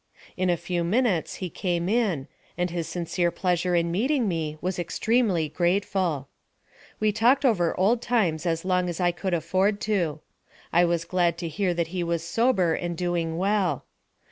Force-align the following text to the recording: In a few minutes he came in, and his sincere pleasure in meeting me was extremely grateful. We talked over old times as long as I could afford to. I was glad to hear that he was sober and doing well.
In 0.35 0.49
a 0.49 0.57
few 0.57 0.83
minutes 0.83 1.35
he 1.35 1.49
came 1.51 1.87
in, 1.87 2.27
and 2.57 2.71
his 2.71 2.87
sincere 2.87 3.29
pleasure 3.29 3.75
in 3.75 3.91
meeting 3.91 4.27
me 4.27 4.57
was 4.59 4.79
extremely 4.79 5.47
grateful. 5.47 6.27
We 6.99 7.11
talked 7.11 7.45
over 7.45 7.79
old 7.79 8.01
times 8.01 8.47
as 8.47 8.65
long 8.65 8.89
as 8.89 8.99
I 8.99 9.11
could 9.11 9.35
afford 9.35 9.79
to. 9.81 10.19
I 10.73 10.85
was 10.85 11.05
glad 11.05 11.37
to 11.37 11.47
hear 11.47 11.75
that 11.75 11.89
he 11.89 12.03
was 12.03 12.25
sober 12.25 12.73
and 12.73 12.97
doing 12.97 13.37
well. 13.37 13.85